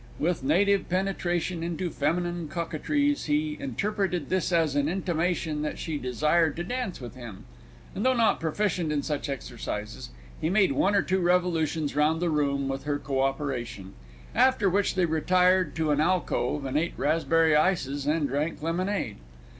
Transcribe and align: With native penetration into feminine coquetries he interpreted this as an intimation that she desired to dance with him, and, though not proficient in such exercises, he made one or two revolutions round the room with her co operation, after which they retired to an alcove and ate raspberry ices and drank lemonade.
With 0.17 0.43
native 0.43 0.89
penetration 0.89 1.61
into 1.61 1.91
feminine 1.91 2.47
coquetries 2.47 3.25
he 3.25 3.55
interpreted 3.59 4.29
this 4.29 4.51
as 4.51 4.75
an 4.75 4.89
intimation 4.89 5.61
that 5.61 5.77
she 5.77 5.99
desired 5.99 6.55
to 6.55 6.63
dance 6.63 6.99
with 6.99 7.13
him, 7.13 7.45
and, 7.93 8.03
though 8.03 8.15
not 8.15 8.39
proficient 8.39 8.91
in 8.91 9.03
such 9.03 9.29
exercises, 9.29 10.09
he 10.41 10.49
made 10.49 10.71
one 10.71 10.95
or 10.95 11.03
two 11.03 11.19
revolutions 11.19 11.95
round 11.95 12.19
the 12.19 12.31
room 12.31 12.67
with 12.67 12.85
her 12.85 12.97
co 12.97 13.21
operation, 13.21 13.93
after 14.33 14.67
which 14.67 14.95
they 14.95 15.05
retired 15.05 15.75
to 15.75 15.91
an 15.91 16.01
alcove 16.01 16.65
and 16.65 16.79
ate 16.79 16.95
raspberry 16.97 17.55
ices 17.55 18.07
and 18.07 18.27
drank 18.27 18.63
lemonade. 18.63 19.17